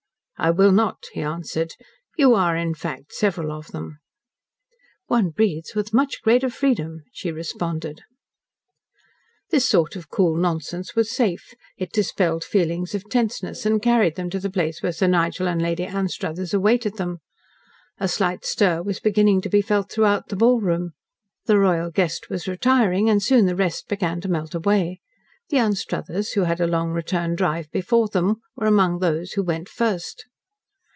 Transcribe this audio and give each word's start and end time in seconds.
"I 0.43 0.49
will 0.49 0.71
not," 0.71 1.03
he 1.13 1.21
answered. 1.21 1.73
"You 2.17 2.33
are, 2.33 2.57
in 2.57 2.73
fact, 2.73 3.13
several 3.13 3.51
of 3.51 3.67
them." 3.67 3.99
"One 5.05 5.29
breathes 5.29 5.75
with 5.75 5.93
much 5.93 6.23
greater 6.23 6.49
freedom," 6.49 7.03
she 7.11 7.31
responded. 7.31 8.01
This 9.51 9.69
sort 9.69 9.95
of 9.95 10.09
cool 10.09 10.35
nonsense 10.35 10.95
was 10.95 11.11
safe. 11.11 11.53
It 11.77 11.91
dispelled 11.91 12.43
feelings 12.43 12.95
of 12.95 13.07
tenseness, 13.07 13.67
and 13.67 13.83
carried 13.83 14.15
them 14.15 14.31
to 14.31 14.39
the 14.39 14.49
place 14.49 14.81
where 14.81 14.91
Sir 14.91 15.05
Nigel 15.05 15.47
and 15.47 15.61
Lady 15.61 15.83
Anstruthers 15.85 16.55
awaited 16.55 16.97
them. 16.97 17.19
A 17.99 18.07
slight 18.07 18.43
stir 18.43 18.81
was 18.81 18.99
beginning 18.99 19.41
to 19.41 19.49
be 19.49 19.61
felt 19.61 19.91
throughout 19.91 20.29
the 20.29 20.35
ballroom. 20.35 20.93
The 21.45 21.59
royal 21.59 21.91
guest 21.91 22.31
was 22.31 22.47
retiring, 22.47 23.11
and 23.11 23.21
soon 23.21 23.45
the 23.45 23.55
rest 23.55 23.87
began 23.87 24.19
to 24.21 24.27
melt 24.27 24.55
away. 24.55 25.01
The 25.49 25.59
Anstruthers, 25.59 26.31
who 26.31 26.45
had 26.45 26.59
a 26.59 26.65
long 26.65 26.89
return 26.89 27.35
drive 27.35 27.69
before 27.69 28.07
them, 28.07 28.37
were 28.55 28.65
among 28.65 28.97
those 28.97 29.33
who 29.33 29.43
went 29.43 29.69
first. 29.69 30.25